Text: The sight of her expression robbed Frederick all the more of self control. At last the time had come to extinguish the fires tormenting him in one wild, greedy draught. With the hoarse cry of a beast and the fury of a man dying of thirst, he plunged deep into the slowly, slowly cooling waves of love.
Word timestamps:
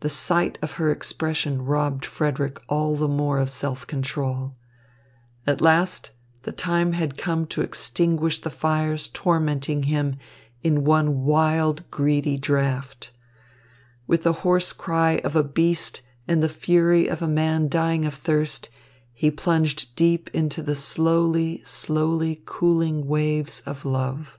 The 0.00 0.08
sight 0.08 0.58
of 0.62 0.72
her 0.82 0.90
expression 0.90 1.62
robbed 1.64 2.04
Frederick 2.04 2.60
all 2.68 2.96
the 2.96 3.06
more 3.06 3.38
of 3.38 3.48
self 3.50 3.86
control. 3.86 4.56
At 5.46 5.60
last 5.60 6.10
the 6.42 6.50
time 6.50 6.92
had 6.94 7.16
come 7.16 7.46
to 7.54 7.62
extinguish 7.62 8.40
the 8.40 8.50
fires 8.50 9.06
tormenting 9.06 9.84
him 9.84 10.16
in 10.64 10.82
one 10.82 11.20
wild, 11.22 11.88
greedy 11.88 12.36
draught. 12.36 13.12
With 14.08 14.24
the 14.24 14.32
hoarse 14.42 14.72
cry 14.72 15.18
of 15.22 15.36
a 15.36 15.44
beast 15.44 16.00
and 16.26 16.42
the 16.42 16.48
fury 16.48 17.06
of 17.06 17.22
a 17.22 17.28
man 17.28 17.68
dying 17.68 18.04
of 18.04 18.14
thirst, 18.14 18.70
he 19.12 19.30
plunged 19.30 19.94
deep 19.94 20.28
into 20.34 20.64
the 20.64 20.74
slowly, 20.74 21.62
slowly 21.64 22.42
cooling 22.44 23.06
waves 23.06 23.60
of 23.60 23.84
love. 23.84 24.36